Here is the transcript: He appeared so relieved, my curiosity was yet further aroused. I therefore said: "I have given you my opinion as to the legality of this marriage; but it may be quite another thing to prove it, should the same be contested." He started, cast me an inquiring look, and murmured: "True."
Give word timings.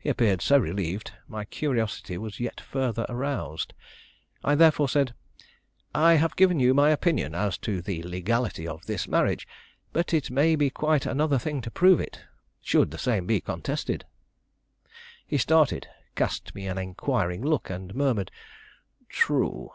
He 0.00 0.08
appeared 0.08 0.42
so 0.42 0.58
relieved, 0.58 1.12
my 1.28 1.44
curiosity 1.44 2.18
was 2.18 2.40
yet 2.40 2.60
further 2.60 3.06
aroused. 3.08 3.72
I 4.42 4.56
therefore 4.56 4.88
said: 4.88 5.14
"I 5.94 6.14
have 6.14 6.34
given 6.34 6.58
you 6.58 6.74
my 6.74 6.90
opinion 6.90 7.36
as 7.36 7.56
to 7.58 7.80
the 7.80 8.02
legality 8.02 8.66
of 8.66 8.86
this 8.86 9.06
marriage; 9.06 9.46
but 9.92 10.12
it 10.12 10.28
may 10.28 10.56
be 10.56 10.70
quite 10.70 11.06
another 11.06 11.38
thing 11.38 11.60
to 11.60 11.70
prove 11.70 12.00
it, 12.00 12.20
should 12.62 12.90
the 12.90 12.98
same 12.98 13.26
be 13.26 13.40
contested." 13.40 14.04
He 15.24 15.38
started, 15.38 15.86
cast 16.16 16.52
me 16.56 16.66
an 16.66 16.76
inquiring 16.78 17.44
look, 17.44 17.70
and 17.70 17.94
murmured: 17.94 18.32
"True." 19.08 19.70